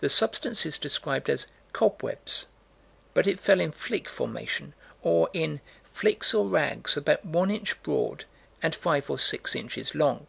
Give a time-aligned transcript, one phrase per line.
[0.00, 2.48] The substance is described as "cobwebs"
[3.14, 8.24] but it fell in flake formation, or in "flakes or rags about one inch broad
[8.60, 10.26] and five or six inches long."